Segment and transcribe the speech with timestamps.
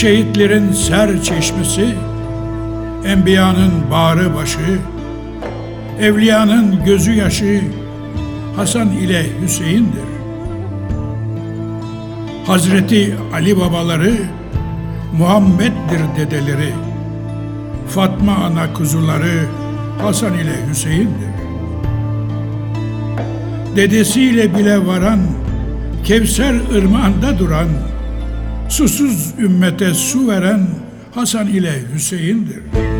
[0.00, 1.94] Şehitlerin ser çeşmesi,
[3.06, 4.78] enbiyanın bağrı başı,
[6.00, 7.60] evliyanın gözü yaşı
[8.56, 10.08] Hasan ile Hüseyin'dir.
[12.46, 14.14] Hazreti Ali babaları,
[15.18, 16.72] Muhammed'dir dedeleri.
[17.88, 19.44] Fatma ana kuzuları
[20.02, 21.32] Hasan ile Hüseyin'dir.
[23.76, 25.20] Dedesiyle bile varan,
[26.04, 27.68] Kevser ırmağında duran,
[28.68, 30.66] susuz ümmete su veren
[31.14, 32.97] Hasan ile Hüseyin'dir.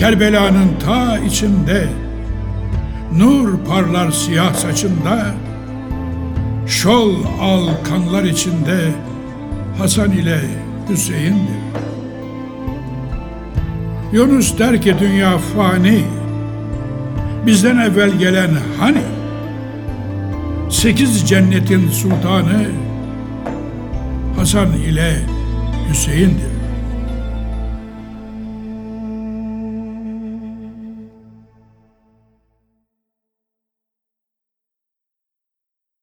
[0.00, 1.86] Kerbela'nın ta içinde
[3.16, 5.34] Nur parlar siyah saçında
[6.66, 8.78] Şol al kanlar içinde
[9.78, 10.40] Hasan ile
[10.88, 11.60] Hüseyin'dir.
[14.12, 16.04] Yunus der ki dünya fani
[17.46, 19.02] Bizden evvel gelen hani
[20.70, 22.66] Sekiz cennetin sultanı
[24.36, 25.16] Hasan ile
[25.90, 26.59] Hüseyin'dir.